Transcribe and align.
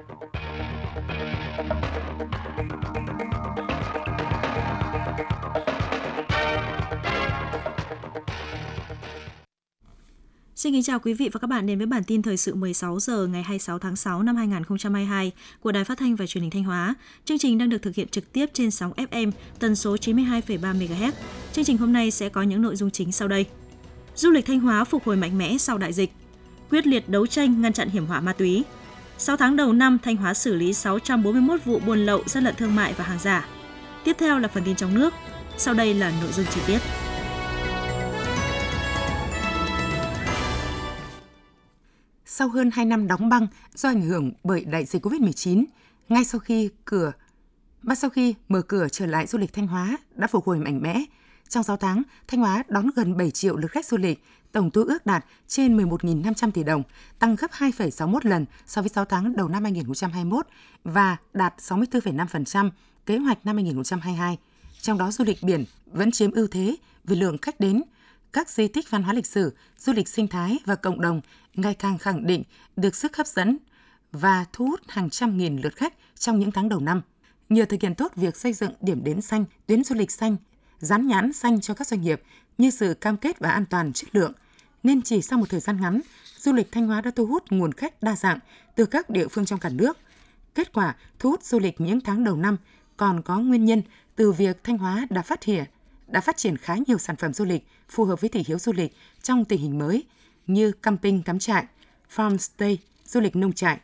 Xin 0.00 0.08
kính 10.72 10.82
chào 10.82 10.98
quý 10.98 11.14
vị 11.14 11.28
và 11.32 11.40
các 11.40 11.46
bạn 11.46 11.66
đến 11.66 11.78
với 11.78 11.86
bản 11.86 12.04
tin 12.04 12.22
thời 12.22 12.36
sự 12.36 12.54
16 12.54 13.00
giờ 13.00 13.26
ngày 13.26 13.42
26 13.42 13.78
tháng 13.78 13.96
6 13.96 14.22
năm 14.22 14.36
2022 14.36 15.32
của 15.60 15.72
Đài 15.72 15.84
Phát 15.84 15.98
thanh 15.98 16.16
và 16.16 16.26
Truyền 16.26 16.42
hình 16.42 16.50
Thanh 16.50 16.64
Hóa. 16.64 16.94
Chương 17.24 17.38
trình 17.38 17.58
đang 17.58 17.68
được 17.68 17.82
thực 17.82 17.94
hiện 17.94 18.08
trực 18.08 18.32
tiếp 18.32 18.46
trên 18.52 18.70
sóng 18.70 18.92
FM 18.92 19.30
tần 19.58 19.76
số 19.76 19.96
92,3 19.96 20.60
MHz. 20.60 21.12
Chương 21.52 21.64
trình 21.64 21.76
hôm 21.76 21.92
nay 21.92 22.10
sẽ 22.10 22.28
có 22.28 22.42
những 22.42 22.62
nội 22.62 22.76
dung 22.76 22.90
chính 22.90 23.12
sau 23.12 23.28
đây. 23.28 23.46
Du 24.16 24.30
lịch 24.30 24.46
Thanh 24.46 24.60
Hóa 24.60 24.84
phục 24.84 25.04
hồi 25.04 25.16
mạnh 25.16 25.38
mẽ 25.38 25.58
sau 25.58 25.78
đại 25.78 25.92
dịch. 25.92 26.10
Quyết 26.70 26.86
liệt 26.86 27.08
đấu 27.08 27.26
tranh 27.26 27.62
ngăn 27.62 27.72
chặn 27.72 27.88
hiểm 27.88 28.06
họa 28.06 28.20
ma 28.20 28.32
túy. 28.32 28.64
6 29.20 29.36
tháng 29.36 29.56
đầu 29.56 29.72
năm, 29.72 29.98
Thanh 30.02 30.16
Hóa 30.16 30.34
xử 30.34 30.54
lý 30.54 30.72
641 30.72 31.64
vụ 31.64 31.78
buôn 31.78 31.98
lậu, 31.98 32.22
gian 32.26 32.44
lận 32.44 32.54
thương 32.54 32.74
mại 32.74 32.92
và 32.92 33.04
hàng 33.04 33.18
giả. 33.18 33.48
Tiếp 34.04 34.16
theo 34.18 34.38
là 34.38 34.48
phần 34.48 34.64
tin 34.64 34.76
trong 34.76 34.94
nước. 34.94 35.14
Sau 35.56 35.74
đây 35.74 35.94
là 35.94 36.12
nội 36.22 36.32
dung 36.32 36.46
chi 36.54 36.60
tiết. 36.66 36.78
sau 42.40 42.48
hơn 42.48 42.70
2 42.70 42.84
năm 42.84 43.06
đóng 43.06 43.28
băng 43.28 43.46
do 43.74 43.88
ảnh 43.88 44.02
hưởng 44.02 44.32
bởi 44.44 44.64
đại 44.64 44.84
dịch 44.84 45.06
COVID-19, 45.06 45.64
ngay 46.08 46.24
sau 46.24 46.38
khi 46.38 46.70
cửa 46.84 47.12
và 47.82 47.94
sau 47.94 48.10
khi 48.10 48.34
mở 48.48 48.62
cửa 48.62 48.88
trở 48.92 49.06
lại 49.06 49.26
du 49.26 49.38
lịch 49.38 49.52
Thanh 49.52 49.66
Hóa 49.66 49.98
đã 50.14 50.26
phục 50.26 50.46
hồi 50.46 50.58
mạnh 50.58 50.82
mẽ. 50.82 51.04
Trong 51.50 51.62
6 51.62 51.76
tháng, 51.76 52.02
Thanh 52.28 52.40
Hóa 52.40 52.62
đón 52.68 52.90
gần 52.96 53.16
7 53.16 53.30
triệu 53.30 53.56
lượt 53.56 53.70
khách 53.70 53.86
du 53.86 53.96
lịch, 53.96 54.24
tổng 54.52 54.70
thu 54.70 54.84
ước 54.84 55.06
đạt 55.06 55.24
trên 55.48 55.76
11.500 55.76 56.50
tỷ 56.50 56.64
đồng, 56.64 56.82
tăng 57.18 57.36
gấp 57.36 57.50
2,61 57.50 58.18
lần 58.22 58.46
so 58.66 58.82
với 58.82 58.88
6 58.88 59.04
tháng 59.04 59.36
đầu 59.36 59.48
năm 59.48 59.62
2021 59.62 60.46
và 60.84 61.16
đạt 61.32 61.54
64,5% 61.58 62.70
kế 63.06 63.16
hoạch 63.18 63.46
năm 63.46 63.56
2022. 63.56 64.38
Trong 64.80 64.98
đó 64.98 65.10
du 65.10 65.24
lịch 65.24 65.42
biển 65.42 65.64
vẫn 65.86 66.10
chiếm 66.10 66.30
ưu 66.30 66.46
thế 66.46 66.76
về 67.04 67.16
lượng 67.16 67.38
khách 67.38 67.60
đến– 67.60 67.82
các 68.32 68.50
di 68.50 68.68
tích 68.68 68.90
văn 68.90 69.02
hóa 69.02 69.12
lịch 69.12 69.26
sử, 69.26 69.52
du 69.78 69.92
lịch 69.92 70.08
sinh 70.08 70.28
thái 70.28 70.58
và 70.64 70.74
cộng 70.74 71.00
đồng 71.00 71.20
ngày 71.54 71.74
càng 71.74 71.98
khẳng 71.98 72.26
định 72.26 72.42
được 72.76 72.96
sức 72.96 73.16
hấp 73.16 73.26
dẫn 73.26 73.58
và 74.12 74.44
thu 74.52 74.66
hút 74.66 74.80
hàng 74.88 75.10
trăm 75.10 75.36
nghìn 75.36 75.56
lượt 75.56 75.76
khách 75.76 75.94
trong 76.18 76.38
những 76.38 76.52
tháng 76.52 76.68
đầu 76.68 76.80
năm. 76.80 77.02
Nhờ 77.48 77.64
thực 77.64 77.82
hiện 77.82 77.94
tốt 77.94 78.12
việc 78.16 78.36
xây 78.36 78.52
dựng 78.52 78.72
điểm 78.80 79.04
đến 79.04 79.20
xanh, 79.20 79.44
tuyến 79.66 79.84
du 79.84 79.94
lịch 79.94 80.10
xanh, 80.10 80.36
dán 80.80 81.06
nhãn 81.06 81.32
xanh 81.32 81.60
cho 81.60 81.74
các 81.74 81.86
doanh 81.86 82.00
nghiệp 82.00 82.22
như 82.58 82.70
sự 82.70 82.94
cam 82.94 83.16
kết 83.16 83.38
và 83.38 83.50
an 83.50 83.64
toàn 83.70 83.92
chất 83.92 84.08
lượng, 84.12 84.32
nên 84.82 85.02
chỉ 85.02 85.22
sau 85.22 85.38
một 85.38 85.48
thời 85.48 85.60
gian 85.60 85.80
ngắn, 85.80 86.00
du 86.38 86.52
lịch 86.52 86.72
Thanh 86.72 86.86
Hóa 86.86 87.00
đã 87.00 87.10
thu 87.16 87.26
hút 87.26 87.44
nguồn 87.50 87.72
khách 87.72 88.02
đa 88.02 88.16
dạng 88.16 88.38
từ 88.74 88.86
các 88.86 89.10
địa 89.10 89.28
phương 89.28 89.46
trong 89.46 89.58
cả 89.58 89.68
nước. 89.68 89.98
Kết 90.54 90.72
quả 90.72 90.96
thu 91.18 91.30
hút 91.30 91.44
du 91.44 91.58
lịch 91.58 91.80
những 91.80 92.00
tháng 92.00 92.24
đầu 92.24 92.36
năm 92.36 92.56
còn 92.96 93.22
có 93.22 93.38
nguyên 93.38 93.64
nhân 93.64 93.82
từ 94.16 94.32
việc 94.32 94.64
Thanh 94.64 94.78
Hóa 94.78 95.06
đã 95.10 95.22
phát 95.22 95.44
hiện 95.44 95.64
đã 96.06 96.20
phát 96.20 96.36
triển 96.36 96.56
khá 96.56 96.76
nhiều 96.86 96.98
sản 96.98 97.16
phẩm 97.16 97.32
du 97.32 97.44
lịch 97.44 97.66
phù 97.88 98.04
hợp 98.04 98.20
với 98.20 98.30
thị 98.30 98.44
hiếu 98.46 98.58
du 98.58 98.72
lịch 98.72 98.96
trong 99.22 99.44
tình 99.44 99.60
hình 99.60 99.78
mới 99.78 100.04
như 100.46 100.72
camping 100.72 101.22
cắm 101.22 101.38
trại, 101.38 101.64
farm 102.16 102.36
stay 102.36 102.78
du 103.04 103.20
lịch 103.20 103.36
nông 103.36 103.52
trại. 103.52 103.80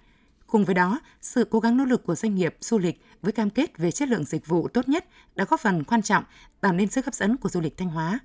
Cùng 0.46 0.64
với 0.64 0.74
đó, 0.74 1.00
sự 1.20 1.46
cố 1.50 1.60
gắng 1.60 1.76
nỗ 1.76 1.84
lực 1.84 2.06
của 2.06 2.14
doanh 2.14 2.34
nghiệp 2.34 2.56
du 2.60 2.78
lịch 2.78 3.00
với 3.22 3.32
cam 3.32 3.50
kết 3.50 3.78
về 3.78 3.90
chất 3.90 4.08
lượng 4.08 4.24
dịch 4.24 4.46
vụ 4.46 4.68
tốt 4.68 4.88
nhất 4.88 5.04
đã 5.34 5.44
góp 5.44 5.60
phần 5.60 5.84
quan 5.84 6.02
trọng 6.02 6.24
tạo 6.60 6.72
nên 6.72 6.90
sức 6.90 7.04
hấp 7.04 7.14
dẫn 7.14 7.36
của 7.36 7.48
du 7.48 7.60
lịch 7.60 7.76
Thanh 7.76 7.88
Hóa. 7.88 8.18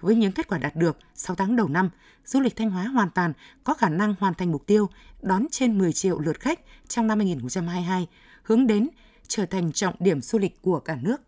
Với 0.00 0.14
những 0.14 0.32
kết 0.32 0.48
quả 0.48 0.58
đạt 0.58 0.76
được 0.76 0.98
6 1.14 1.36
tháng 1.36 1.56
đầu 1.56 1.68
năm, 1.68 1.90
du 2.24 2.40
lịch 2.40 2.56
Thanh 2.56 2.70
Hóa 2.70 2.84
hoàn 2.84 3.10
toàn 3.10 3.32
có 3.64 3.74
khả 3.74 3.88
năng 3.88 4.14
hoàn 4.20 4.34
thành 4.34 4.52
mục 4.52 4.66
tiêu 4.66 4.88
đón 5.22 5.46
trên 5.50 5.78
10 5.78 5.92
triệu 5.92 6.18
lượt 6.18 6.40
khách 6.40 6.60
trong 6.88 7.06
năm 7.06 7.18
2022, 7.18 8.06
hướng 8.42 8.66
đến 8.66 8.88
trở 9.28 9.46
thành 9.46 9.72
trọng 9.72 9.94
điểm 9.98 10.20
du 10.20 10.38
lịch 10.38 10.62
của 10.62 10.80
cả 10.80 10.98
nước. 11.02 11.22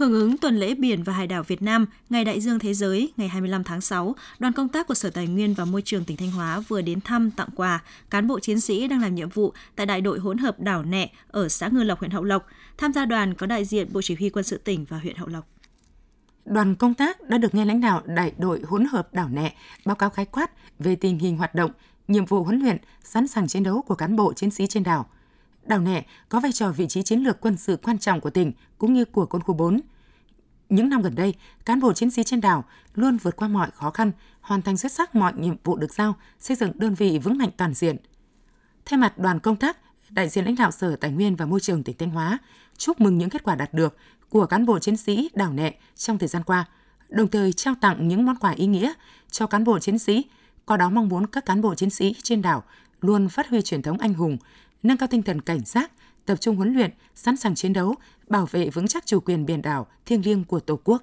Hưởng 0.00 0.12
ứng 0.12 0.38
tuần 0.38 0.56
lễ 0.56 0.74
biển 0.74 1.02
và 1.02 1.12
hải 1.12 1.26
đảo 1.26 1.42
Việt 1.42 1.62
Nam, 1.62 1.86
Ngày 2.10 2.24
Đại 2.24 2.40
dương 2.40 2.58
Thế 2.58 2.74
giới 2.74 3.12
ngày 3.16 3.28
25 3.28 3.64
tháng 3.64 3.80
6, 3.80 4.14
đoàn 4.38 4.52
công 4.52 4.68
tác 4.68 4.86
của 4.86 4.94
Sở 4.94 5.10
Tài 5.10 5.26
nguyên 5.26 5.54
và 5.54 5.64
Môi 5.64 5.82
trường 5.82 6.04
tỉnh 6.04 6.16
Thanh 6.16 6.30
Hóa 6.30 6.60
vừa 6.60 6.80
đến 6.80 7.00
thăm 7.00 7.30
tặng 7.30 7.48
quà 7.56 7.82
cán 8.10 8.26
bộ 8.26 8.40
chiến 8.40 8.60
sĩ 8.60 8.88
đang 8.88 9.00
làm 9.00 9.14
nhiệm 9.14 9.28
vụ 9.28 9.52
tại 9.76 9.86
đại 9.86 10.00
đội 10.00 10.18
hỗn 10.18 10.38
hợp 10.38 10.60
đảo 10.60 10.82
Nẹ 10.82 11.12
ở 11.28 11.48
xã 11.48 11.68
Ngư 11.68 11.82
Lộc, 11.82 11.98
huyện 11.98 12.10
Hậu 12.10 12.24
Lộc. 12.24 12.46
Tham 12.78 12.92
gia 12.92 13.04
đoàn 13.04 13.34
có 13.34 13.46
đại 13.46 13.64
diện 13.64 13.92
Bộ 13.92 14.02
Chỉ 14.02 14.14
huy 14.14 14.30
Quân 14.30 14.44
sự 14.44 14.58
tỉnh 14.58 14.84
và 14.88 14.98
huyện 14.98 15.16
Hậu 15.16 15.28
Lộc. 15.28 15.46
Đoàn 16.44 16.74
công 16.74 16.94
tác 16.94 17.22
đã 17.22 17.38
được 17.38 17.54
nghe 17.54 17.64
lãnh 17.64 17.80
đạo 17.80 18.02
đại 18.06 18.32
đội 18.38 18.60
hỗn 18.66 18.84
hợp 18.84 19.14
đảo 19.14 19.28
Nẹ 19.28 19.54
báo 19.84 19.96
cáo 19.96 20.10
khái 20.10 20.24
quát 20.24 20.50
về 20.78 20.96
tình 20.96 21.18
hình 21.18 21.36
hoạt 21.36 21.54
động, 21.54 21.70
nhiệm 22.08 22.24
vụ 22.24 22.44
huấn 22.44 22.60
luyện, 22.60 22.76
sẵn 23.04 23.26
sàng 23.26 23.48
chiến 23.48 23.62
đấu 23.62 23.82
của 23.82 23.94
cán 23.94 24.16
bộ 24.16 24.32
chiến 24.32 24.50
sĩ 24.50 24.66
trên 24.66 24.82
đảo– 24.82 25.06
Đảo 25.62 25.80
Nẹ 25.80 26.04
có 26.28 26.40
vai 26.40 26.52
trò 26.52 26.72
vị 26.72 26.86
trí 26.88 27.02
chiến 27.02 27.20
lược 27.20 27.40
quân 27.40 27.56
sự 27.56 27.76
quan 27.82 27.98
trọng 27.98 28.20
của 28.20 28.30
tỉnh 28.30 28.52
cũng 28.78 28.92
như 28.92 29.04
của 29.04 29.26
quân 29.26 29.42
khu 29.42 29.54
4. 29.54 29.80
Những 30.68 30.88
năm 30.88 31.02
gần 31.02 31.14
đây, 31.14 31.34
cán 31.64 31.80
bộ 31.80 31.92
chiến 31.92 32.10
sĩ 32.10 32.24
trên 32.24 32.40
đảo 32.40 32.64
luôn 32.94 33.16
vượt 33.16 33.36
qua 33.36 33.48
mọi 33.48 33.70
khó 33.70 33.90
khăn, 33.90 34.12
hoàn 34.40 34.62
thành 34.62 34.76
xuất 34.76 34.92
sắc 34.92 35.14
mọi 35.14 35.32
nhiệm 35.36 35.56
vụ 35.64 35.76
được 35.76 35.94
giao, 35.94 36.14
xây 36.38 36.56
dựng 36.56 36.72
đơn 36.74 36.94
vị 36.94 37.18
vững 37.18 37.38
mạnh 37.38 37.50
toàn 37.56 37.74
diện. 37.74 37.96
Thay 38.84 38.98
mặt 38.98 39.18
đoàn 39.18 39.40
công 39.40 39.56
tác, 39.56 39.76
đại 40.10 40.28
diện 40.28 40.44
lãnh 40.44 40.56
đạo 40.56 40.70
Sở 40.70 40.96
Tài 40.96 41.10
nguyên 41.10 41.36
và 41.36 41.46
Môi 41.46 41.60
trường 41.60 41.82
tỉnh 41.82 41.96
Thanh 41.98 42.10
Hóa 42.10 42.38
chúc 42.76 43.00
mừng 43.00 43.18
những 43.18 43.30
kết 43.30 43.42
quả 43.42 43.54
đạt 43.54 43.74
được 43.74 43.96
của 44.28 44.46
cán 44.46 44.66
bộ 44.66 44.78
chiến 44.78 44.96
sĩ 44.96 45.30
đảo 45.34 45.52
Nẹ 45.52 45.74
trong 45.96 46.18
thời 46.18 46.28
gian 46.28 46.42
qua, 46.42 46.64
đồng 47.08 47.28
thời 47.28 47.52
trao 47.52 47.74
tặng 47.80 48.08
những 48.08 48.24
món 48.26 48.36
quà 48.36 48.50
ý 48.50 48.66
nghĩa 48.66 48.92
cho 49.30 49.46
cán 49.46 49.64
bộ 49.64 49.78
chiến 49.78 49.98
sĩ, 49.98 50.24
qua 50.66 50.76
đó 50.76 50.90
mong 50.90 51.08
muốn 51.08 51.26
các 51.26 51.44
cán 51.44 51.60
bộ 51.60 51.74
chiến 51.74 51.90
sĩ 51.90 52.14
trên 52.22 52.42
đảo 52.42 52.64
luôn 53.00 53.28
phát 53.28 53.48
huy 53.48 53.62
truyền 53.62 53.82
thống 53.82 53.98
anh 53.98 54.14
hùng, 54.14 54.36
nâng 54.82 54.96
cao 54.96 55.06
tinh 55.06 55.22
thần 55.22 55.40
cảnh 55.40 55.60
giác, 55.64 55.90
tập 56.26 56.40
trung 56.40 56.56
huấn 56.56 56.74
luyện, 56.74 56.90
sẵn 57.14 57.36
sàng 57.36 57.54
chiến 57.54 57.72
đấu, 57.72 57.94
bảo 58.28 58.46
vệ 58.50 58.70
vững 58.70 58.88
chắc 58.88 59.06
chủ 59.06 59.20
quyền 59.20 59.46
biển 59.46 59.62
đảo 59.62 59.86
thiêng 60.06 60.24
liêng 60.24 60.44
của 60.44 60.60
Tổ 60.60 60.80
quốc. 60.84 61.02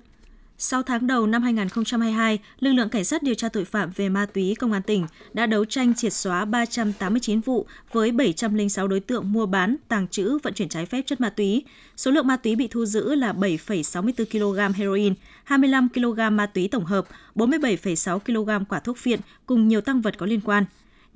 6 0.60 0.84
tháng 0.84 1.08
đầu 1.08 1.28
năm 1.28 1.44
2022, 1.44 2.40
lực 2.60 2.74
lượng 2.74 2.90
cảnh 2.90 3.06
sát 3.06 3.24
điều 3.24 3.36
tra 3.36 3.50
tội 3.50 3.66
phạm 3.66 3.92
về 3.96 4.10
ma 4.10 4.26
túy 4.26 4.56
công 4.56 4.72
an 4.72 4.82
tỉnh 4.82 5.06
đã 5.34 5.46
đấu 5.46 5.66
tranh 5.66 5.94
triệt 5.94 6.14
xóa 6.14 6.46
389 6.46 7.40
vụ 7.40 7.66
với 7.92 8.12
706 8.12 8.88
đối 8.88 9.00
tượng 9.00 9.34
mua 9.34 9.46
bán, 9.46 9.76
tàng 9.88 10.08
trữ, 10.08 10.38
vận 10.44 10.54
chuyển 10.54 10.70
trái 10.70 10.86
phép 10.86 11.02
chất 11.06 11.22
ma 11.22 11.30
túy. 11.30 11.64
Số 11.98 12.12
lượng 12.12 12.28
ma 12.28 12.38
túy 12.38 12.56
bị 12.56 12.68
thu 12.68 12.86
giữ 12.86 13.16
là 13.16 13.34
7,64 13.34 14.26
kg 14.26 14.74
heroin, 14.74 15.14
25 15.44 15.90
kg 15.90 16.20
ma 16.32 16.46
túy 16.46 16.68
tổng 16.68 16.86
hợp, 16.86 17.08
47,6 17.36 18.20
kg 18.20 18.66
quả 18.70 18.80
thuốc 18.80 18.98
phiện 18.98 19.20
cùng 19.46 19.68
nhiều 19.68 19.82
tăng 19.82 20.02
vật 20.02 20.18
có 20.18 20.26
liên 20.26 20.42
quan. 20.42 20.66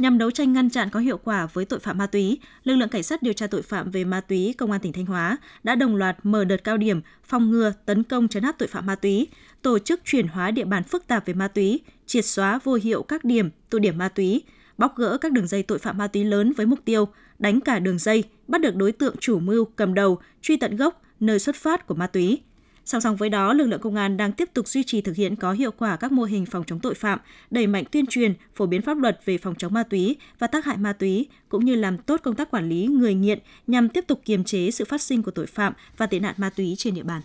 Nhằm 0.01 0.17
đấu 0.17 0.31
tranh 0.31 0.53
ngăn 0.53 0.69
chặn 0.69 0.89
có 0.89 1.00
hiệu 1.00 1.17
quả 1.17 1.47
với 1.53 1.66
tội 1.66 1.79
phạm 1.79 1.97
ma 1.97 2.07
túy, 2.07 2.39
lực 2.63 2.75
lượng 2.75 2.89
cảnh 2.89 3.03
sát 3.03 3.22
điều 3.22 3.34
tra 3.34 3.47
tội 3.47 3.62
phạm 3.62 3.91
về 3.91 4.03
ma 4.03 4.22
túy 4.22 4.56
công 4.57 4.72
an 4.72 4.81
tỉnh 4.81 4.94
Thanh 4.94 5.06
Hóa 5.06 5.38
đã 5.63 5.75
đồng 5.75 5.95
loạt 5.95 6.17
mở 6.23 6.44
đợt 6.44 6.63
cao 6.63 6.78
điểm 6.78 7.01
phòng 7.23 7.51
ngừa, 7.51 7.73
tấn 7.85 8.03
công 8.03 8.28
chấn 8.28 8.44
áp 8.44 8.56
tội 8.57 8.67
phạm 8.67 8.85
ma 8.85 8.95
túy, 8.95 9.28
tổ 9.62 9.79
chức 9.79 10.01
chuyển 10.06 10.28
hóa 10.28 10.51
địa 10.51 10.66
bàn 10.66 10.84
phức 10.84 11.07
tạp 11.07 11.25
về 11.25 11.34
ma 11.34 11.47
túy, 11.47 11.79
triệt 12.06 12.25
xóa 12.25 12.59
vô 12.63 12.78
hiệu 12.84 13.03
các 13.03 13.23
điểm, 13.23 13.50
tụ 13.69 13.79
điểm 13.79 13.97
ma 13.97 14.09
túy, 14.09 14.44
bóc 14.78 14.97
gỡ 14.97 15.17
các 15.17 15.31
đường 15.31 15.47
dây 15.47 15.63
tội 15.63 15.79
phạm 15.79 15.97
ma 15.97 16.07
túy 16.07 16.23
lớn 16.23 16.53
với 16.57 16.66
mục 16.66 16.79
tiêu 16.85 17.07
đánh 17.39 17.62
cả 17.62 17.79
đường 17.79 18.00
dây, 18.00 18.23
bắt 18.47 18.62
được 18.62 18.75
đối 18.75 18.91
tượng 18.91 19.16
chủ 19.19 19.39
mưu 19.39 19.66
cầm 19.66 19.94
đầu, 19.94 20.19
truy 20.41 20.57
tận 20.57 20.75
gốc 20.75 21.01
nơi 21.19 21.39
xuất 21.39 21.56
phát 21.56 21.88
của 21.88 21.95
ma 21.95 22.07
túy, 22.07 22.41
Song 22.86 23.02
song 23.02 23.16
với 23.16 23.30
đó, 23.30 23.53
lực 23.53 23.66
lượng 23.66 23.81
công 23.81 23.96
an 23.96 24.18
đang 24.18 24.31
tiếp 24.31 24.50
tục 24.53 24.68
duy 24.68 24.84
trì 24.84 25.02
thực 25.02 25.16
hiện 25.16 25.36
có 25.36 25.52
hiệu 25.52 25.72
quả 25.72 25.96
các 25.96 26.12
mô 26.12 26.24
hình 26.24 26.46
phòng 26.46 26.64
chống 26.68 26.80
tội 26.80 26.94
phạm, 26.94 27.19
đẩy 27.52 27.68
mạnh 27.68 27.84
tuyên 27.92 28.06
truyền, 28.06 28.34
phổ 28.56 28.66
biến 28.66 28.81
pháp 28.81 28.97
luật 28.97 29.19
về 29.25 29.38
phòng 29.38 29.56
chống 29.56 29.74
ma 29.74 29.84
túy 29.84 30.16
và 30.40 30.47
tác 30.47 30.66
hại 30.66 30.78
ma 30.78 30.94
túy, 30.94 31.28
cũng 31.50 31.66
như 31.66 31.75
làm 31.75 31.97
tốt 31.97 32.19
công 32.24 32.36
tác 32.36 32.52
quản 32.52 32.69
lý 32.69 32.88
người 32.88 33.14
nghiện 33.14 33.40
nhằm 33.68 33.90
tiếp 33.90 34.06
tục 34.08 34.22
kiềm 34.25 34.44
chế 34.44 34.72
sự 34.72 34.86
phát 34.86 35.02
sinh 35.02 35.24
của 35.24 35.31
tội 35.31 35.46
phạm 35.46 35.74
và 35.97 36.06
tệ 36.06 36.19
nạn 36.19 36.36
ma 36.38 36.50
túy 36.50 36.75
trên 36.78 36.94
địa 36.94 37.03
bàn. 37.03 37.22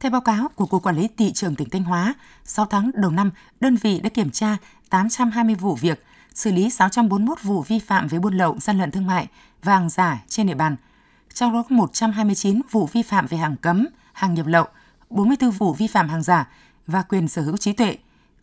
Theo 0.00 0.10
báo 0.10 0.20
cáo 0.20 0.48
của 0.48 0.66
Cục 0.66 0.82
Quản 0.82 0.96
lý 0.96 1.08
Thị 1.16 1.32
trường 1.32 1.54
tỉnh 1.54 1.70
Thanh 1.70 1.84
Hóa, 1.84 2.14
6 2.44 2.66
tháng 2.66 2.90
đầu 2.94 3.10
năm, 3.10 3.30
đơn 3.60 3.76
vị 3.76 4.00
đã 4.02 4.08
kiểm 4.08 4.30
tra 4.30 4.56
820 4.90 5.54
vụ 5.54 5.74
việc, 5.74 6.02
xử 6.34 6.52
lý 6.52 6.70
641 6.70 7.42
vụ 7.42 7.62
vi 7.62 7.78
phạm 7.78 8.08
về 8.08 8.18
buôn 8.18 8.34
lậu, 8.34 8.56
gian 8.60 8.78
lận 8.78 8.90
thương 8.90 9.06
mại, 9.06 9.26
vàng 9.62 9.90
giả 9.90 10.22
trên 10.28 10.46
địa 10.46 10.54
bàn– 10.54 10.76
trong 11.34 11.52
đó 11.52 11.62
có 11.62 11.76
129 11.76 12.60
vụ 12.70 12.86
vi 12.86 13.02
phạm 13.02 13.26
về 13.26 13.38
hàng 13.38 13.56
cấm, 13.56 13.86
hàng 14.12 14.34
nhập 14.34 14.46
lậu, 14.46 14.66
44 15.10 15.50
vụ 15.50 15.72
vi 15.72 15.86
phạm 15.86 16.08
hàng 16.08 16.22
giả 16.22 16.48
và 16.86 17.02
quyền 17.02 17.28
sở 17.28 17.42
hữu 17.42 17.56
trí 17.56 17.72
tuệ, 17.72 17.96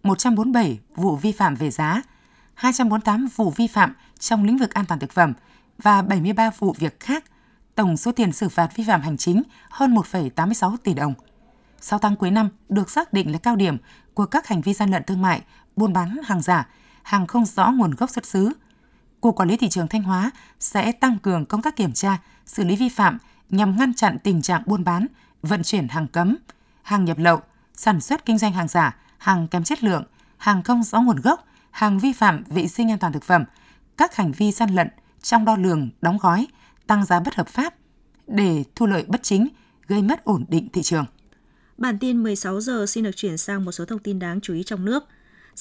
147 0.04 0.80
vụ 0.96 1.16
vi 1.16 1.32
phạm 1.32 1.56
về 1.56 1.72
giá, 1.72 2.02
248 2.54 3.28
vụ 3.36 3.50
vi 3.50 3.68
phạm 3.68 3.94
trong 4.20 4.44
lĩnh 4.44 4.58
vực 4.58 4.74
an 4.74 4.86
toàn 4.86 5.00
thực 5.00 5.12
phẩm 5.12 5.34
và 5.78 6.02
73 6.02 6.52
vụ 6.60 6.76
việc 6.80 7.00
khác. 7.00 7.24
Tổng 7.76 7.98
số 7.98 8.12
tiền 8.12 8.32
xử 8.32 8.50
phạt 8.50 8.76
vi 8.76 8.84
phạm 8.88 9.02
hành 9.02 9.18
chính 9.18 9.44
hơn 9.70 9.96
1,86 9.96 10.78
tỷ 10.78 10.94
đồng. 10.94 11.14
6 11.82 12.00
tháng 12.00 12.16
cuối 12.16 12.32
năm 12.32 12.50
được 12.70 12.90
xác 12.90 13.14
định 13.14 13.32
là 13.32 13.38
cao 13.38 13.56
điểm 13.56 13.78
của 14.14 14.26
các 14.26 14.48
hành 14.48 14.62
vi 14.62 14.74
gian 14.74 14.92
lận 14.92 15.04
thương 15.04 15.22
mại, 15.22 15.42
buôn 15.76 15.94
bán 15.94 16.18
hàng 16.24 16.42
giả, 16.42 16.68
hàng 17.04 17.28
không 17.28 17.46
rõ 17.46 17.72
nguồn 17.72 17.92
gốc 17.92 18.10
xuất 18.10 18.26
xứ, 18.26 18.52
Cục 19.22 19.36
Quản 19.36 19.50
lý 19.50 19.58
Thị 19.58 19.70
trường 19.70 19.88
Thanh 19.88 20.04
Hóa 20.04 20.32
sẽ 20.60 20.92
tăng 20.92 21.18
cường 21.20 21.46
công 21.46 21.62
tác 21.62 21.76
kiểm 21.76 21.94
tra, 21.94 22.18
xử 22.46 22.64
lý 22.64 22.76
vi 22.76 22.90
phạm 22.90 23.18
nhằm 23.50 23.78
ngăn 23.78 23.94
chặn 23.94 24.18
tình 24.24 24.42
trạng 24.42 24.64
buôn 24.66 24.84
bán, 24.84 25.08
vận 25.44 25.64
chuyển 25.64 25.88
hàng 25.88 26.08
cấm, 26.08 26.38
hàng 26.82 27.06
nhập 27.06 27.18
lậu, 27.18 27.42
sản 27.74 28.02
xuất 28.02 28.26
kinh 28.26 28.38
doanh 28.38 28.54
hàng 28.54 28.68
giả, 28.68 28.96
hàng 29.18 29.48
kém 29.48 29.64
chất 29.64 29.84
lượng, 29.84 30.04
hàng 30.38 30.64
không 30.64 30.84
rõ 30.84 31.02
nguồn 31.02 31.22
gốc, 31.22 31.46
hàng 31.72 32.00
vi 32.00 32.14
phạm 32.14 32.44
vệ 32.44 32.68
sinh 32.68 32.92
an 32.92 33.00
toàn 33.00 33.14
thực 33.14 33.24
phẩm, 33.24 33.44
các 33.98 34.16
hành 34.16 34.32
vi 34.32 34.52
gian 34.52 34.70
lận 34.70 34.88
trong 35.22 35.46
đo 35.46 35.56
lường, 35.56 35.90
đóng 36.02 36.18
gói, 36.18 36.48
tăng 36.88 37.06
giá 37.06 37.20
bất 37.20 37.36
hợp 37.36 37.48
pháp 37.48 37.74
để 38.28 38.64
thu 38.76 38.86
lợi 38.86 39.06
bất 39.08 39.24
chính, 39.24 39.48
gây 39.88 40.02
mất 40.02 40.24
ổn 40.24 40.46
định 40.50 40.70
thị 40.74 40.82
trường. 40.82 41.06
Bản 41.78 42.00
tin 42.00 42.24
16 42.24 42.62
giờ 42.62 42.86
xin 42.86 43.04
được 43.04 43.16
chuyển 43.16 43.38
sang 43.38 43.66
một 43.66 43.72
số 43.72 43.86
thông 43.86 44.00
tin 44.00 44.20
đáng 44.20 44.42
chú 44.42 44.54
ý 44.54 44.64
trong 44.64 44.86
nước. 44.86 45.04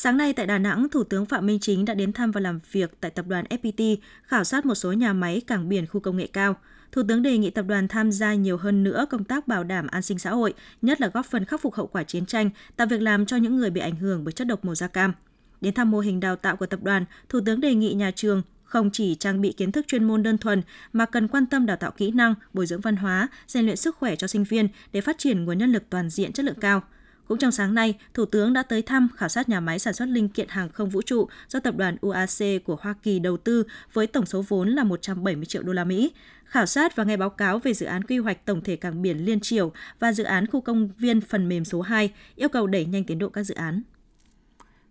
Sáng 0.00 0.17
nay 0.17 0.33
tại 0.33 0.47
Đà 0.47 0.59
Nẵng, 0.59 0.89
Thủ 0.89 1.05
tướng 1.05 1.27
Phạm 1.27 1.47
Minh 1.47 1.59
Chính 1.61 1.85
đã 1.85 1.95
đến 1.95 2.12
thăm 2.12 2.31
và 2.31 2.41
làm 2.41 2.61
việc 2.73 3.00
tại 3.00 3.11
tập 3.11 3.27
đoàn 3.29 3.45
FPT, 3.50 3.97
khảo 4.23 4.45
sát 4.45 4.67
một 4.67 4.75
số 4.75 4.93
nhà 4.93 5.12
máy 5.12 5.43
cảng 5.47 5.69
biển 5.69 5.87
khu 5.87 6.00
công 6.00 6.17
nghệ 6.17 6.27
cao. 6.27 6.56
Thủ 6.93 7.03
tướng 7.09 7.23
đề 7.23 7.39
nghị 7.39 7.50
tập 7.50 7.65
đoàn 7.69 7.89
tham 7.89 8.12
gia 8.12 8.35
nhiều 8.35 8.56
hơn 8.56 8.85
nữa 8.85 9.06
công 9.11 9.25
tác 9.25 9.49
bảo 9.49 9.65
đảm 9.65 9.87
an 9.87 10.03
sinh 10.03 10.19
xã 10.19 10.31
hội, 10.31 10.55
nhất 10.83 11.00
là 11.00 11.09
góp 11.09 11.27
phần 11.27 11.45
khắc 11.45 11.61
phục 11.61 11.75
hậu 11.75 11.87
quả 11.87 12.03
chiến 12.03 12.27
tranh, 12.27 12.50
tạo 12.77 12.87
việc 12.87 13.00
làm 13.00 13.27
cho 13.27 13.37
những 13.37 13.56
người 13.56 13.71
bị 13.71 13.81
ảnh 13.81 13.97
hưởng 13.97 14.25
bởi 14.25 14.33
chất 14.33 14.47
độc 14.47 14.65
màu 14.65 14.75
da 14.75 14.87
cam. 14.87 15.12
Đến 15.61 15.75
thăm 15.75 15.91
mô 15.91 16.00
hình 16.00 16.21
đào 16.21 16.37
tạo 16.37 16.56
của 16.56 16.67
tập 16.67 16.81
đoàn, 16.83 17.05
Thủ 17.29 17.41
tướng 17.47 17.61
đề 17.61 17.75
nghị 17.75 17.95
nhà 17.95 18.11
trường 18.11 18.43
không 18.65 18.91
chỉ 18.93 19.15
trang 19.15 19.41
bị 19.41 19.53
kiến 19.53 19.73
thức 19.73 19.87
chuyên 19.89 20.05
môn 20.05 20.23
đơn 20.23 20.39
thuần 20.39 20.62
mà 20.93 21.06
cần 21.06 21.29
quan 21.29 21.47
tâm 21.47 21.67
đào 21.67 21.77
tạo 21.77 21.91
kỹ 21.91 22.11
năng, 22.11 22.35
bồi 22.53 22.67
dưỡng 22.67 22.81
văn 22.81 22.97
hóa, 22.97 23.29
rèn 23.47 23.65
luyện 23.65 23.77
sức 23.77 23.97
khỏe 23.97 24.17
cho 24.17 24.27
sinh 24.27 24.45
viên 24.45 24.69
để 24.93 25.00
phát 25.00 25.19
triển 25.19 25.45
nguồn 25.45 25.59
nhân 25.59 25.73
lực 25.73 25.83
toàn 25.91 26.11
diện 26.11 26.33
chất 26.33 26.45
lượng 26.45 26.61
cao. 26.61 26.83
Cũng 27.28 27.38
trong 27.38 27.52
sáng 27.52 27.75
nay, 27.75 27.94
Thủ 28.14 28.25
tướng 28.25 28.52
đã 28.52 28.62
tới 28.62 28.82
thăm 28.82 29.08
khảo 29.16 29.28
sát 29.28 29.48
nhà 29.48 29.60
máy 29.60 29.78
sản 29.78 29.94
xuất 29.94 30.08
linh 30.08 30.28
kiện 30.28 30.48
hàng 30.48 30.69
không 30.69 30.90
vũ 30.90 31.02
trụ 31.02 31.28
do 31.48 31.60
tập 31.60 31.76
đoàn 31.76 31.96
UAC 32.00 32.64
của 32.64 32.76
Hoa 32.80 32.94
Kỳ 33.02 33.19
đầu 33.19 33.36
tư 33.36 33.64
với 33.92 34.06
tổng 34.06 34.26
số 34.26 34.44
vốn 34.48 34.69
là 34.69 34.84
170 34.84 35.46
triệu 35.46 35.62
đô 35.62 35.72
la 35.72 35.84
Mỹ. 35.84 36.12
Khảo 36.44 36.66
sát 36.66 36.96
và 36.96 37.04
nghe 37.04 37.16
báo 37.16 37.30
cáo 37.30 37.58
về 37.58 37.75
dự 37.75 37.86
án 37.86 38.04
quy 38.04 38.19
hoạch 38.19 38.44
tổng 38.44 38.64
thể 38.64 38.76
cảng 38.76 39.02
biển 39.02 39.25
Liên 39.25 39.40
Triều 39.40 39.72
và 39.98 40.12
dự 40.12 40.25
án 40.25 40.46
khu 40.46 40.60
công 40.60 40.88
viên 40.98 41.20
phần 41.20 41.48
mềm 41.48 41.64
số 41.64 41.80
2, 41.80 42.12
yêu 42.36 42.48
cầu 42.48 42.66
đẩy 42.66 42.84
nhanh 42.84 43.04
tiến 43.04 43.19
độ 43.19 43.28
các 43.28 43.42
dự 43.42 43.54
án. 43.54 43.82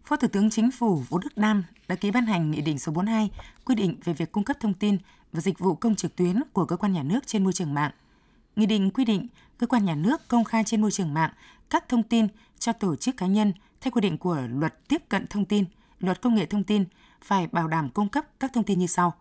Phó 0.05 0.15
Thủ 0.15 0.27
tướng 0.27 0.49
Chính 0.49 0.71
phủ 0.71 0.95
Vũ 0.95 1.17
Đức 1.17 1.37
Đam 1.37 1.63
đã 1.87 1.95
ký 1.95 2.11
ban 2.11 2.25
hành 2.25 2.51
Nghị 2.51 2.61
định 2.61 2.79
số 2.79 2.91
42 2.91 3.31
quy 3.65 3.75
định 3.75 3.95
về 4.03 4.13
việc 4.13 4.31
cung 4.31 4.43
cấp 4.43 4.57
thông 4.59 4.73
tin 4.73 4.97
và 5.33 5.41
dịch 5.41 5.59
vụ 5.59 5.75
công 5.75 5.95
trực 5.95 6.15
tuyến 6.15 6.35
của 6.53 6.65
cơ 6.65 6.75
quan 6.75 6.93
nhà 6.93 7.03
nước 7.03 7.19
trên 7.27 7.43
môi 7.43 7.53
trường 7.53 7.73
mạng. 7.73 7.91
Nghị 8.57 8.65
định 8.65 8.92
quy 8.92 9.06
định 9.06 9.27
cơ 9.57 9.68
quan 9.68 9.86
nhà 9.86 9.95
nước 9.95 10.27
công 10.27 10.44
khai 10.44 10.63
trên 10.63 10.81
môi 10.81 10.92
trường 10.92 11.13
mạng 11.13 11.31
các 11.69 11.89
thông 11.89 12.04
tin 12.04 12.27
cho 12.59 12.74
tổ 12.74 12.95
chức 12.95 13.18
cá 13.18 13.27
nhân 13.27 13.54
theo 13.81 13.92
quy 13.92 14.01
định 14.01 14.18
của 14.18 14.42
Luật 14.50 14.88
tiếp 14.88 15.04
cận 15.09 15.27
thông 15.27 15.45
tin, 15.45 15.65
Luật 16.00 16.21
công 16.21 16.36
nghệ 16.36 16.45
thông 16.45 16.63
tin 16.63 16.86
phải 17.21 17.48
bảo 17.48 17.68
đảm 17.68 17.89
cung 17.89 18.09
cấp 18.09 18.25
các 18.39 18.54
thông 18.54 18.63
tin 18.63 18.80
như 18.80 18.88
sau: 18.88 19.13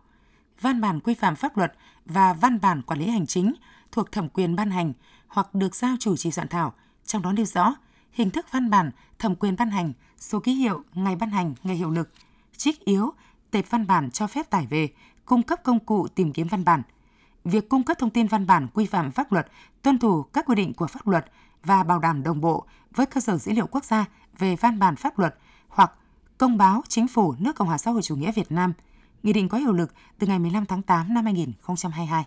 văn 0.61 0.81
bản 0.81 1.01
quy 1.01 1.15
phạm 1.15 1.37
pháp 1.37 1.57
luật 1.57 1.73
và 2.05 2.33
văn 2.33 2.61
bản 2.61 2.83
quản 2.83 3.01
lý 3.01 3.09
hành 3.09 3.27
chính 3.27 3.55
thuộc 3.93 4.13
thẩm 4.13 4.29
quyền 4.29 4.57
ban 4.57 4.71
hành 4.71 4.93
hoặc 5.29 5.55
được 5.55 5.75
giao 5.75 5.97
chủ 6.01 6.17
trì 6.17 6.31
soạn 6.31 6.49
thảo, 6.49 6.73
trong 7.07 7.23
đó 7.23 7.33
nêu 7.33 7.47
rõ 7.47 7.75
hình 8.13 8.31
thức 8.31 8.47
văn 8.51 8.71
bản, 8.71 8.91
thẩm 9.19 9.35
quyền 9.35 9.57
ban 9.57 9.71
hành, 9.71 9.93
số 10.19 10.41
ký 10.41 10.55
hiệu, 10.55 10.85
ngày 10.95 11.17
ban 11.17 11.31
hành, 11.31 11.55
ngày 11.63 11.77
hiệu 11.77 11.91
lực, 11.91 12.11
trích 12.57 12.85
yếu, 12.85 13.13
tệp 13.51 13.71
văn 13.71 13.87
bản 13.87 14.11
cho 14.11 14.27
phép 14.27 14.51
tải 14.51 14.67
về, 14.67 14.89
cung 15.25 15.43
cấp 15.43 15.61
công 15.65 15.81
cụ 15.81 16.09
tìm 16.09 16.33
kiếm 16.33 16.49
văn 16.49 16.65
bản. 16.65 16.83
Việc 17.47 17.69
cung 17.69 17.83
cấp 17.83 17.99
thông 17.99 18.11
tin 18.11 18.27
văn 18.27 18.47
bản 18.47 18.69
quy 18.75 18.87
phạm 18.87 19.11
pháp 19.11 19.33
luật, 19.33 19.47
tuân 19.83 19.99
thủ 19.99 20.23
các 20.23 20.47
quy 20.47 20.55
định 20.55 20.75
của 20.75 20.87
pháp 20.87 21.09
luật 21.09 21.25
và 21.65 21.83
bảo 21.83 21.99
đảm 21.99 22.23
đồng 22.23 22.41
bộ 22.41 22.65
với 22.91 23.07
cơ 23.07 23.21
sở 23.21 23.37
dữ 23.37 23.53
liệu 23.53 23.67
quốc 23.67 23.85
gia 23.85 24.05
về 24.39 24.57
văn 24.57 24.79
bản 24.79 24.97
pháp 24.97 25.19
luật 25.19 25.35
hoặc 25.69 25.93
công 26.39 26.59
báo 26.59 26.83
chính 26.89 27.09
phủ 27.09 27.35
nước 27.39 27.57
Cộng 27.57 27.69
hòa 27.69 27.79
xã 27.79 27.91
hội 27.91 28.03
chủ 28.03 28.17
nghĩa 28.17 28.33
Việt 28.33 28.53
Nam. 28.53 28.73
Nghị 29.23 29.33
định 29.33 29.49
có 29.49 29.59
hiệu 29.59 29.73
lực 29.73 29.93
từ 30.19 30.27
ngày 30.27 30.39
15 30.39 30.67
tháng 30.67 30.83
8 30.83 31.15
năm 31.15 31.25
2022 31.25 32.25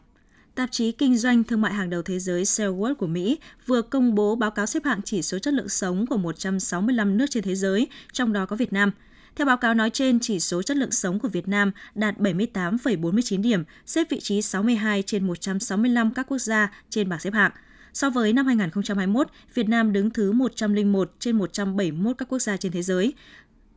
tạp 0.55 0.71
chí 0.71 0.91
kinh 0.91 1.17
doanh 1.17 1.43
thương 1.43 1.61
mại 1.61 1.73
hàng 1.73 1.89
đầu 1.89 2.01
thế 2.01 2.19
giới 2.19 2.43
Salesforce 2.43 2.95
của 2.95 3.07
Mỹ 3.07 3.39
vừa 3.65 3.81
công 3.81 4.15
bố 4.15 4.35
báo 4.35 4.51
cáo 4.51 4.65
xếp 4.65 4.85
hạng 4.85 5.01
chỉ 5.05 5.21
số 5.21 5.39
chất 5.39 5.53
lượng 5.53 5.69
sống 5.69 6.05
của 6.05 6.17
165 6.17 7.17
nước 7.17 7.25
trên 7.29 7.43
thế 7.43 7.55
giới, 7.55 7.87
trong 8.11 8.33
đó 8.33 8.45
có 8.45 8.55
Việt 8.55 8.73
Nam. 8.73 8.91
Theo 9.39 9.45
báo 9.45 9.57
cáo 9.57 9.73
nói 9.73 9.89
trên, 9.89 10.19
chỉ 10.19 10.39
số 10.39 10.61
chất 10.61 10.77
lượng 10.77 10.91
sống 10.91 11.19
của 11.19 11.27
Việt 11.27 11.47
Nam 11.47 11.71
đạt 11.95 12.17
78,49 12.17 13.41
điểm, 13.41 13.63
xếp 13.85 14.07
vị 14.09 14.19
trí 14.19 14.41
62 14.41 15.03
trên 15.03 15.27
165 15.27 16.13
các 16.13 16.25
quốc 16.29 16.37
gia 16.37 16.71
trên 16.89 17.09
bảng 17.09 17.19
xếp 17.19 17.33
hạng. 17.33 17.51
So 17.93 18.09
với 18.09 18.33
năm 18.33 18.45
2021, 18.45 19.27
Việt 19.53 19.69
Nam 19.69 19.93
đứng 19.93 20.09
thứ 20.09 20.31
101 20.31 21.11
trên 21.19 21.37
171 21.37 22.17
các 22.17 22.27
quốc 22.29 22.39
gia 22.39 22.57
trên 22.57 22.71
thế 22.71 22.81
giới. 22.81 23.13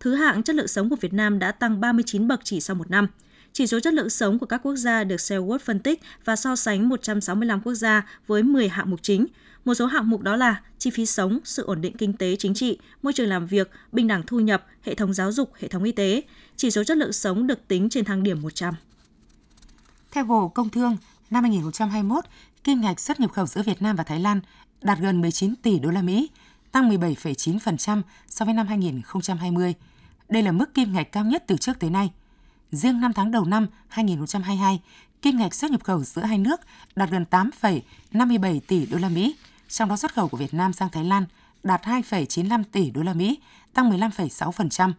Thứ 0.01 0.15
hạng 0.15 0.43
chất 0.43 0.57
lượng 0.57 0.69
sống 0.69 0.91
của 0.91 0.97
Việt 1.01 1.13
Nam 1.13 1.39
đã 1.39 1.53
tăng 1.53 1.81
39 1.81 2.29
bậc 2.29 2.41
chỉ 2.45 2.61
sau 2.61 2.77
một 2.77 2.91
năm. 2.91 3.07
Chỉ 3.53 3.67
số 3.67 3.81
chất 3.81 3.95
lượng 3.95 4.11
sống 4.11 4.39
của 4.39 4.47
các 4.47 4.61
quốc 4.63 4.77
gia 4.77 5.05
được 5.05 5.17
Salesforce 5.17 5.59
phân 5.59 5.79
tích 5.79 6.01
và 6.25 6.37
so 6.37 6.57
sánh 6.57 6.89
165 6.89 7.61
quốc 7.61 7.75
gia 7.75 8.07
với 8.27 8.43
10 8.43 8.69
hạng 8.69 8.91
mục 8.91 9.03
chính. 9.03 9.27
Một 9.65 9.75
số 9.75 9.87
hạng 9.87 10.11
mục 10.11 10.21
đó 10.21 10.37
là 10.37 10.61
chi 10.79 10.91
phí 10.91 11.07
sống, 11.07 11.39
sự 11.45 11.65
ổn 11.65 11.81
định 11.81 11.97
kinh 11.97 12.13
tế 12.13 12.37
chính 12.37 12.55
trị, 12.55 12.79
môi 13.03 13.13
trường 13.13 13.29
làm 13.29 13.47
việc, 13.47 13.71
bình 13.93 14.09
đẳng 14.09 14.23
thu 14.27 14.41
nhập, 14.41 14.67
hệ 14.83 14.95
thống 14.95 15.15
giáo 15.15 15.33
dục, 15.33 15.53
hệ 15.61 15.69
thống 15.69 15.85
y 15.85 15.93
tế. 15.93 16.23
Chỉ 16.57 16.71
số 16.71 16.85
chất 16.85 16.97
lượng 16.97 17.13
sống 17.13 17.47
được 17.47 17.69
tính 17.69 17.89
trên 17.89 18.05
thang 18.05 18.23
điểm 18.23 18.43
100. 18.43 18.75
Theo 20.11 20.25
Bộ 20.25 20.49
Công 20.49 20.69
Thương, 20.69 20.97
năm 21.31 21.43
2021, 21.43 22.25
kim 22.65 22.81
ngạch 22.81 23.01
xuất 23.01 23.21
nhập 23.21 23.33
khẩu 23.33 23.47
giữa 23.47 23.63
Việt 23.63 23.83
Nam 23.83 23.97
và 23.97 24.05
Thái 24.05 24.21
Lan 24.21 24.41
đạt 24.83 24.99
gần 24.99 25.21
19 25.21 25.57
tỷ 25.57 25.79
đô 25.79 25.91
la 25.91 26.03
Mỹ, 26.03 26.31
tăng 26.73 26.91
17,9% 26.91 28.03
so 28.29 28.45
với 28.45 28.55
năm 28.55 28.67
2020. 28.67 29.75
Đây 30.29 30.43
là 30.43 30.53
mức 30.53 30.75
kim 30.75 30.93
ngạch 30.93 31.13
cao 31.13 31.25
nhất 31.25 31.45
từ 31.47 31.57
trước 31.57 31.79
tới 31.79 31.91
nay– 31.91 32.11
Riêng 32.73 33.01
5 33.01 33.13
tháng 33.13 33.31
đầu 33.31 33.45
năm 33.45 33.67
2022, 33.89 34.81
kim 35.23 35.39
ngạch 35.39 35.55
xuất 35.55 35.71
nhập 35.71 35.85
khẩu 35.85 36.05
giữa 36.05 36.23
hai 36.23 36.39
nước 36.39 36.61
đạt 36.97 37.11
gần 37.11 37.25
8,57 37.31 38.61
tỷ 38.67 38.87
đô 38.87 38.99
la 38.99 39.09
Mỹ, 39.09 39.37
trong 39.73 39.89
đó 39.89 39.97
xuất 39.97 40.15
khẩu 40.15 40.29
của 40.29 40.37
Việt 40.37 40.55
Nam 40.55 40.73
sang 40.73 40.91
Thái 40.91 41.05
Lan 41.05 41.25
đạt 41.63 41.83
2,95 41.83 42.63
tỷ 42.73 42.91
đô 42.91 43.03
la 43.03 43.15
Mỹ, 43.15 43.41
tăng 43.75 43.91
15,6%. 43.91 44.93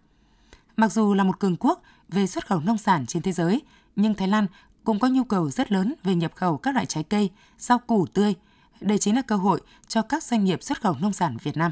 Mặc 0.78 0.92
dù 0.92 1.14
là 1.14 1.24
một 1.24 1.40
cường 1.40 1.56
quốc 1.60 1.82
về 2.10 2.28
xuất 2.28 2.48
khẩu 2.48 2.60
nông 2.60 2.78
sản 2.78 3.06
trên 3.06 3.24
thế 3.24 3.32
giới, 3.32 3.62
nhưng 3.96 4.14
Thái 4.14 4.28
Lan 4.28 4.48
cũng 4.84 5.00
có 5.00 5.08
nhu 5.08 5.24
cầu 5.24 5.50
rất 5.50 5.72
lớn 5.72 5.94
về 6.04 6.16
nhập 6.16 6.32
khẩu 6.36 6.58
các 6.58 6.74
loại 6.74 6.86
trái 6.86 7.04
cây, 7.04 7.30
rau 7.58 7.80
củ 7.80 8.06
tươi. 8.06 8.34
Đây 8.82 8.98
chính 8.98 9.16
là 9.16 9.22
cơ 9.22 9.36
hội 9.36 9.62
cho 9.88 10.02
các 10.02 10.24
doanh 10.24 10.44
nghiệp 10.44 10.64
xuất 10.64 10.82
khẩu 10.82 10.96
nông 11.02 11.14
sản 11.14 11.38
Việt 11.44 11.58
Nam. 11.58 11.72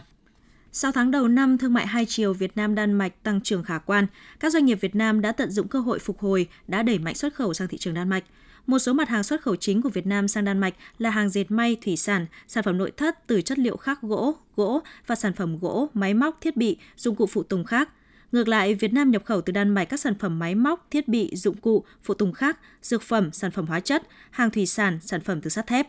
Sau 0.72 0.92
tháng 0.92 1.12
đầu 1.12 1.28
năm, 1.28 1.58
thương 1.58 1.74
mại 1.74 1.88
hai 1.88 2.06
chiều 2.06 2.34
Việt 2.34 2.58
Nam 2.58 2.76
Đan 2.76 2.94
Mạch 2.94 3.24
tăng 3.24 3.42
trưởng 3.42 3.64
khả 3.64 3.78
quan. 3.78 4.08
Các 4.40 4.54
doanh 4.54 4.66
nghiệp 4.66 4.78
Việt 4.82 4.96
Nam 4.96 5.22
đã 5.22 5.32
tận 5.32 5.52
dụng 5.52 5.68
cơ 5.68 5.80
hội 5.80 6.00
phục 6.00 6.20
hồi, 6.20 6.48
đã 6.68 6.84
đẩy 6.84 7.00
mạnh 7.00 7.16
xuất 7.16 7.34
khẩu 7.34 7.54
sang 7.54 7.68
thị 7.68 7.78
trường 7.78 7.94
Đan 7.94 8.10
Mạch. 8.10 8.24
Một 8.68 8.80
số 8.80 8.94
mặt 8.94 9.10
hàng 9.10 9.24
xuất 9.24 9.42
khẩu 9.42 9.56
chính 9.56 9.82
của 9.82 9.90
Việt 9.90 10.08
Nam 10.08 10.28
sang 10.28 10.46
Đan 10.46 10.60
Mạch 10.60 10.74
là 10.98 11.10
hàng 11.10 11.30
dệt 11.30 11.52
may, 11.52 11.78
thủy 11.86 11.98
sản, 11.98 12.26
sản 12.48 12.64
phẩm 12.64 12.78
nội 12.78 12.92
thất 12.98 13.28
từ 13.28 13.42
chất 13.42 13.60
liệu 13.60 13.78
khác 13.78 14.00
gỗ, 14.02 14.36
gỗ 14.56 14.82
và 15.08 15.16
sản 15.16 15.34
phẩm 15.34 15.60
gỗ, 15.60 15.90
máy 15.94 16.14
móc, 16.14 16.38
thiết 16.42 16.58
bị, 16.58 16.78
dụng 16.98 17.16
cụ 17.16 17.26
phụ 17.26 17.44
tùng 17.44 17.64
khác. 17.64 17.90
Ngược 18.32 18.48
lại, 18.48 18.76
Việt 18.76 18.94
Nam 18.94 19.12
nhập 19.12 19.26
khẩu 19.26 19.42
từ 19.42 19.54
Đan 19.54 19.70
Mạch 19.70 19.86
các 19.86 20.00
sản 20.00 20.16
phẩm 20.20 20.40
máy 20.40 20.56
móc, 20.56 20.88
thiết 20.92 21.08
bị, 21.08 21.36
dụng 21.36 21.58
cụ, 21.58 21.84
phụ 22.04 22.14
tùng 22.14 22.34
khác, 22.34 22.60
dược 22.82 23.02
phẩm, 23.02 23.32
sản 23.32 23.52
phẩm 23.52 23.66
hóa 23.66 23.80
chất, 23.80 24.04
hàng 24.32 24.52
thủy 24.52 24.66
sản, 24.66 25.00
sản 25.02 25.22
phẩm 25.22 25.42
từ 25.42 25.50
sắt 25.50 25.68
thép. 25.68 25.88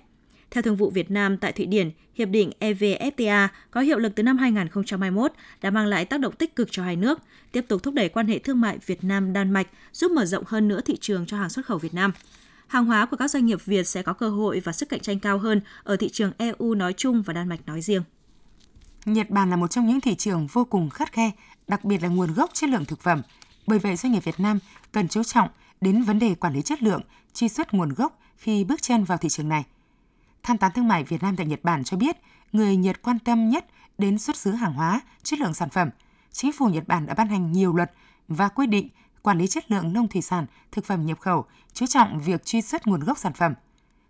Theo 0.51 0.63
Thương 0.63 0.77
vụ 0.77 0.91
Việt 0.91 1.11
Nam 1.11 1.37
tại 1.37 1.53
Thụy 1.53 1.67
Điển, 1.67 1.91
Hiệp 2.15 2.29
định 2.29 2.51
EVFTA 2.61 3.49
có 3.71 3.81
hiệu 3.81 3.99
lực 3.99 4.13
từ 4.15 4.23
năm 4.23 4.39
2021 4.39 5.33
đã 5.63 5.71
mang 5.71 5.87
lại 5.87 6.05
tác 6.05 6.21
động 6.21 6.35
tích 6.37 6.57
cực 6.57 6.69
cho 6.71 6.83
hai 6.83 6.97
nước, 6.97 7.19
tiếp 7.53 7.65
tục 7.69 7.83
thúc 7.83 7.95
đẩy 7.95 8.09
quan 8.09 8.27
hệ 8.27 8.39
thương 8.39 8.61
mại 8.61 8.79
Việt 8.87 9.05
Nam-Đan 9.05 9.51
Mạch, 9.51 9.67
giúp 9.93 10.11
mở 10.13 10.25
rộng 10.25 10.45
hơn 10.47 10.69
nữa 10.69 10.81
thị 10.85 10.97
trường 11.01 11.27
cho 11.27 11.37
hàng 11.37 11.51
xuất 11.51 11.67
khẩu 11.67 11.79
Việt 11.79 11.95
Nam. 11.95 12.13
Hàng 12.67 12.85
hóa 12.85 13.07
của 13.07 13.17
các 13.17 13.31
doanh 13.31 13.47
nghiệp 13.47 13.59
Việt 13.65 13.85
sẽ 13.85 14.03
có 14.03 14.13
cơ 14.13 14.29
hội 14.29 14.61
và 14.61 14.73
sức 14.73 14.89
cạnh 14.89 15.01
tranh 15.01 15.19
cao 15.19 15.39
hơn 15.39 15.61
ở 15.85 15.97
thị 15.97 16.09
trường 16.09 16.33
EU 16.39 16.75
nói 16.75 16.93
chung 16.97 17.23
và 17.23 17.33
Đan 17.33 17.49
Mạch 17.49 17.67
nói 17.67 17.81
riêng. 17.83 18.03
Nhật 19.05 19.31
Bản 19.31 19.51
là 19.51 19.57
một 19.57 19.71
trong 19.71 19.87
những 19.87 20.01
thị 20.01 20.15
trường 20.15 20.47
vô 20.47 20.65
cùng 20.65 20.91
khắt 20.91 21.13
khe, 21.13 21.31
đặc 21.69 21.85
biệt 21.85 22.03
là 22.03 22.09
nguồn 22.09 22.35
gốc 22.35 22.51
chất 22.55 22.71
lượng 22.71 22.85
thực 22.85 23.01
phẩm. 23.01 23.23
Bởi 23.67 23.79
vậy, 23.79 23.97
doanh 23.97 24.13
nghiệp 24.13 24.25
Việt 24.25 24.41
Nam 24.41 24.59
cần 24.93 25.09
chú 25.09 25.23
trọng 25.23 25.49
đến 25.81 26.03
vấn 26.03 26.19
đề 26.19 26.35
quản 26.35 26.55
lý 26.55 26.63
chất 26.63 26.83
lượng, 26.83 27.03
truy 27.35 27.49
xuất 27.49 27.75
nguồn 27.75 27.95
gốc 27.95 28.19
khi 28.37 28.65
bước 28.65 28.83
chân 28.83 29.05
vào 29.05 29.19
thị 29.19 29.29
trường 29.29 29.49
này– 29.49 29.65
Tham 30.43 30.59
tán 30.59 30.73
thương 30.75 30.89
mại 30.89 31.05
Việt 31.05 31.23
Nam 31.23 31.37
tại 31.37 31.47
Nhật 31.47 31.61
Bản 31.63 31.85
cho 31.85 31.97
biết, 31.97 32.17
người 32.53 32.77
Nhật 32.77 33.03
quan 33.03 33.19
tâm 33.19 33.49
nhất 33.49 33.67
đến 33.99 34.19
xuất 34.19 34.37
xứ 34.37 34.51
hàng 34.51 34.73
hóa, 34.73 35.01
chất 35.23 35.39
lượng 35.39 35.55
sản 35.55 35.71
phẩm. 35.71 35.91
Chính 36.33 36.53
phủ 36.53 36.67
Nhật 36.67 36.89
Bản 36.89 37.07
đã 37.07 37.15
ban 37.15 37.29
hành 37.29 37.53
nhiều 37.53 37.73
luật 37.73 37.93
và 38.29 38.49
quy 38.49 38.67
định 38.67 38.89
quản 39.23 39.39
lý 39.39 39.47
chất 39.47 39.71
lượng 39.71 39.93
nông 39.93 40.09
thủy 40.09 40.23
sản, 40.23 40.47
thực 40.73 40.85
phẩm 40.85 41.07
nhập 41.07 41.21
khẩu, 41.21 41.45
chú 41.73 41.87
trọng 41.87 42.21
việc 42.21 42.45
truy 42.45 42.63
xuất 42.63 42.87
nguồn 42.87 43.01
gốc 43.01 43.19
sản 43.19 43.33
phẩm. 43.33 43.55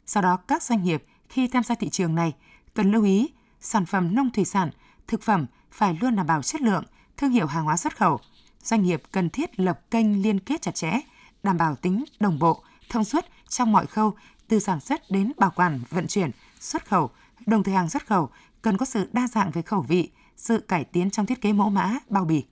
Sau 0.06 0.22
đó, 0.22 0.36
các 0.36 0.62
doanh 0.62 0.84
nghiệp 0.84 1.04
khi 1.28 1.48
tham 1.48 1.62
gia 1.62 1.74
thị 1.74 1.88
trường 1.88 2.14
này 2.14 2.32
cần 2.74 2.92
lưu 2.92 3.04
ý 3.04 3.30
sản 3.60 3.86
phẩm 3.86 4.14
nông 4.14 4.30
thủy 4.30 4.44
sản, 4.44 4.70
thực 5.06 5.22
phẩm 5.22 5.46
phải 5.70 5.98
luôn 6.00 6.16
đảm 6.16 6.26
bảo 6.26 6.42
chất 6.42 6.60
lượng, 6.60 6.84
thương 7.16 7.30
hiệu 7.30 7.46
hàng 7.46 7.64
hóa 7.64 7.76
xuất 7.76 7.96
khẩu. 7.96 8.20
Doanh 8.62 8.82
nghiệp 8.82 9.02
cần 9.12 9.30
thiết 9.30 9.60
lập 9.60 9.80
kênh 9.90 10.22
liên 10.22 10.40
kết 10.40 10.62
chặt 10.62 10.74
chẽ, 10.74 10.92
đảm 11.42 11.56
bảo 11.56 11.74
tính 11.74 12.04
đồng 12.20 12.38
bộ, 12.38 12.62
thông 12.88 13.04
suốt 13.04 13.24
trong 13.48 13.72
mọi 13.72 13.86
khâu 13.86 14.14
từ 14.48 14.58
sản 14.58 14.80
xuất 14.80 15.10
đến 15.10 15.32
bảo 15.36 15.50
quản, 15.56 15.80
vận 15.90 16.06
chuyển, 16.06 16.30
xuất 16.60 16.86
khẩu, 16.86 17.10
đồng 17.46 17.62
thời 17.62 17.74
hàng 17.74 17.90
xuất 17.90 18.06
khẩu 18.06 18.30
cần 18.62 18.76
có 18.76 18.86
sự 18.86 19.08
đa 19.12 19.28
dạng 19.28 19.50
về 19.50 19.62
khẩu 19.62 19.80
vị, 19.80 20.10
sự 20.36 20.58
cải 20.58 20.84
tiến 20.84 21.10
trong 21.10 21.26
thiết 21.26 21.40
kế 21.40 21.52
mẫu 21.52 21.70
mã, 21.70 21.98
bao 22.08 22.24
bì. 22.24 22.44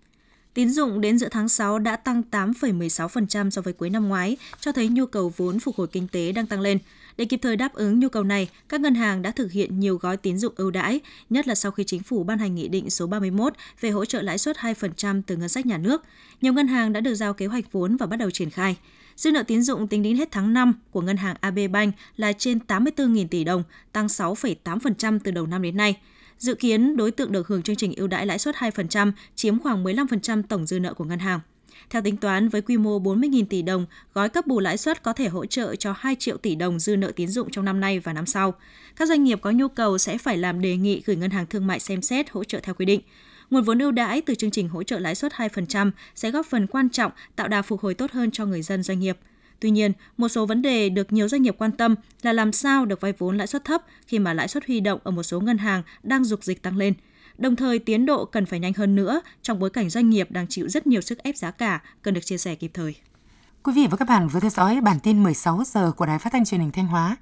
Tín 0.55 0.71
dụng 0.71 1.01
đến 1.01 1.19
giữa 1.19 1.29
tháng 1.31 1.49
6 1.49 1.79
đã 1.79 1.97
tăng 1.97 2.23
8,16% 2.31 3.51
so 3.51 3.63
với 3.63 3.73
cuối 3.73 3.91
năm 3.91 4.09
ngoái, 4.09 4.37
cho 4.61 4.73
thấy 4.73 4.89
nhu 4.89 5.07
cầu 5.07 5.33
vốn 5.37 5.61
phục 5.61 5.77
hồi 5.77 5.87
kinh 5.87 6.09
tế 6.09 6.33
đang 6.33 6.47
tăng 6.47 6.61
lên. 6.61 6.79
Để 7.17 7.25
kịp 7.25 7.39
thời 7.43 7.57
đáp 7.57 7.75
ứng 7.75 8.01
nhu 8.01 8.09
cầu 8.09 8.25
này, 8.25 8.49
các 8.69 8.81
ngân 8.81 8.95
hàng 8.95 9.23
đã 9.23 9.31
thực 9.31 9.53
hiện 9.53 9.81
nhiều 9.81 9.97
gói 9.97 10.17
tín 10.17 10.39
dụng 10.39 10.55
ưu 10.57 10.71
đãi, 10.71 11.01
nhất 11.31 11.49
là 11.49 11.55
sau 11.55 11.73
khi 11.73 11.85
chính 11.85 12.03
phủ 12.03 12.25
ban 12.25 12.39
hành 12.39 12.55
nghị 12.55 12.69
định 12.69 12.91
số 12.91 13.07
31 13.07 13.53
về 13.81 13.91
hỗ 13.91 14.05
trợ 14.05 14.23
lãi 14.23 14.39
suất 14.39 14.57
2% 14.57 15.23
từ 15.27 15.37
ngân 15.37 15.49
sách 15.49 15.67
nhà 15.67 15.79
nước. 15.79 16.03
Nhiều 16.41 16.53
ngân 16.53 16.69
hàng 16.69 16.93
đã 16.93 17.01
được 17.01 17.15
giao 17.15 17.35
kế 17.35 17.47
hoạch 17.47 17.73
vốn 17.73 17.97
và 17.97 18.07
bắt 18.07 18.17
đầu 18.17 18.31
triển 18.31 18.51
khai. 18.51 18.77
Dư 19.17 19.31
nợ 19.31 19.43
tín 19.43 19.63
dụng 19.63 19.89
tính 19.89 20.03
đến 20.03 20.17
hết 20.17 20.29
tháng 20.31 20.55
5 20.55 20.73
của 20.91 21.01
ngân 21.01 21.17
hàng 21.17 21.37
AB 21.41 21.59
Bank 21.73 21.95
là 22.17 22.33
trên 22.33 22.59
84.000 22.69 23.29
tỷ 23.29 23.45
đồng, 23.45 23.63
tăng 23.93 24.07
6,8% 24.07 25.19
từ 25.25 25.31
đầu 25.31 25.47
năm 25.47 25.63
đến 25.63 25.77
nay. 25.77 25.97
Dự 26.41 26.55
kiến 26.55 26.97
đối 26.97 27.11
tượng 27.11 27.33
được 27.33 27.49
hưởng 27.49 27.63
chương 27.63 27.77
trình 27.77 27.95
ưu 27.97 28.07
đãi 28.07 28.27
lãi 28.27 28.39
suất 28.39 28.55
2% 28.55 29.13
chiếm 29.35 29.59
khoảng 29.59 29.85
15% 29.85 30.43
tổng 30.49 30.67
dư 30.67 30.81
nợ 30.81 30.95
của 30.95 31.05
ngân 31.05 31.19
hàng. 31.19 31.41
Theo 31.91 32.03
tính 32.03 32.17
toán, 32.17 32.49
với 32.49 32.63
quy 32.63 32.77
mô 32.77 33.01
40.000 33.01 33.45
tỷ 33.51 33.63
đồng, 33.63 33.87
gói 34.15 34.29
cấp 34.29 34.47
bù 34.47 34.61
lãi 34.61 34.77
suất 34.77 35.03
có 35.03 35.13
thể 35.13 35.29
hỗ 35.29 35.47
trợ 35.47 35.77
cho 35.77 35.95
2 35.99 36.17
triệu 36.19 36.37
tỷ 36.37 36.55
đồng 36.55 36.79
dư 36.79 36.97
nợ 36.97 37.13
tín 37.17 37.29
dụng 37.29 37.51
trong 37.51 37.65
năm 37.65 37.81
nay 37.81 37.99
và 37.99 38.13
năm 38.13 38.27
sau. 38.27 38.55
Các 38.97 39.09
doanh 39.09 39.25
nghiệp 39.25 39.39
có 39.43 39.51
nhu 39.51 39.69
cầu 39.69 39.99
sẽ 39.99 40.19
phải 40.19 40.37
làm 40.37 40.61
đề 40.61 40.77
nghị 40.77 41.03
gửi 41.07 41.17
ngân 41.17 41.31
hàng 41.31 41.47
thương 41.47 41.67
mại 41.67 41.81
xem 41.81 42.03
xét 42.03 42.31
hỗ 42.31 42.45
trợ 42.45 42.61
theo 42.63 42.75
quy 42.75 42.85
định. 42.85 43.01
Nguồn 43.51 43.63
vốn 43.63 43.79
ưu 43.79 43.93
đãi 43.93 44.21
từ 44.21 44.35
chương 44.35 44.51
trình 44.51 44.69
hỗ 44.69 44.83
trợ 44.83 44.99
lãi 44.99 45.15
suất 45.15 45.33
2% 45.33 45.91
sẽ 46.15 46.31
góp 46.31 46.47
phần 46.47 46.67
quan 46.67 46.91
trọng 46.91 47.13
tạo 47.37 47.49
đà 47.49 47.63
phục 47.63 47.81
hồi 47.81 47.95
tốt 47.95 48.11
hơn 48.11 48.31
cho 48.31 48.47
người 48.47 48.63
dân 48.63 48.83
doanh 48.83 49.01
nghiệp. 49.01 49.19
Tuy 49.61 49.71
nhiên, 49.71 49.93
một 50.17 50.29
số 50.29 50.47
vấn 50.47 50.63
đề 50.63 50.89
được 50.89 51.13
nhiều 51.13 51.29
doanh 51.29 51.43
nghiệp 51.43 51.55
quan 51.59 51.73
tâm 51.73 51.95
là 52.23 52.33
làm 52.33 52.53
sao 52.53 52.87
được 52.87 53.01
vay 53.01 53.13
vốn 53.19 53.37
lãi 53.37 53.47
suất 53.47 53.65
thấp 53.65 53.83
khi 54.07 54.19
mà 54.19 54.35
lãi 54.35 54.49
suất 54.49 54.67
huy 54.67 54.81
động 54.81 55.01
ở 55.05 55.11
một 55.11 55.23
số 55.23 55.41
ngân 55.41 55.59
hàng 55.59 55.83
đang 56.03 56.25
dục 56.25 56.45
dịch 56.45 56.63
tăng 56.63 56.77
lên. 56.77 56.95
Đồng 57.39 57.57
thời, 57.57 57.79
tiến 57.79 58.07
độ 58.07 58.25
cần 58.25 58.47
phải 58.47 58.59
nhanh 58.59 58.73
hơn 58.73 58.97
nữa 58.97 59.21
trong 59.43 59.59
bối 59.59 59.71
cảnh 59.71 59.91
doanh 59.91 60.11
nghiệp 60.11 60.31
đang 60.31 60.47
chịu 60.47 60.69
rất 60.69 60.87
nhiều 60.87 61.01
sức 61.01 61.19
ép 61.19 61.37
giá 61.37 61.51
cả, 61.51 61.83
cần 62.03 62.15
được 62.15 62.25
chia 62.25 62.39
sẻ 62.39 62.55
kịp 62.55 62.71
thời. 62.75 62.95
Quý 63.63 63.73
vị 63.77 63.87
và 63.91 63.97
các 63.97 64.09
bạn 64.09 64.29
vừa 64.29 64.41
theo 64.41 64.51
dõi 64.51 64.81
bản 64.81 65.01
tin 65.01 65.23
16 65.23 65.63
giờ 65.67 65.93
của 65.93 66.07
Đài 66.07 66.19
Phát 66.19 66.33
thanh 66.33 66.45
Truyền 66.45 66.61
hình 66.61 66.71
Thanh 66.71 66.87
Hóa. 66.87 67.17